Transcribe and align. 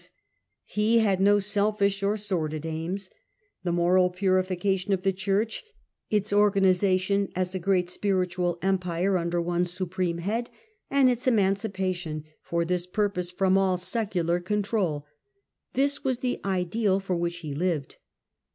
Character 0.01 0.19
He 0.65 0.97
had 0.97 1.19
uo 1.19 1.39
selfish 1.43 2.01
or 2.01 2.17
sordid 2.17 2.65
aims; 2.65 3.11
the 3.63 3.71
moral 3.71 4.09
Gregory 4.09 4.17
purification 4.19 4.93
of 4.93 5.03
the 5.03 5.13
Church, 5.13 5.63
its 6.09 6.33
organisation 6.33 7.31
as 7.35 7.53
a 7.53 7.59
great 7.59 7.87
spiritual 7.91 8.57
empire 8.63 9.19
under 9.19 9.39
one 9.39 9.63
supreme 9.63 10.17
head, 10.17 10.49
and 10.89 11.07
its 11.07 11.27
emancipation, 11.27 12.23
for 12.41 12.65
this 12.65 12.87
purpose, 12.87 13.29
from 13.29 13.59
all 13.59 13.77
secular 13.77 14.39
control— 14.39 15.05
this 15.75 16.03
was 16.03 16.17
the 16.17 16.41
ideal 16.43 16.99
for 16.99 17.15
which 17.15 17.37
he 17.41 17.53
lived. 17.53 17.97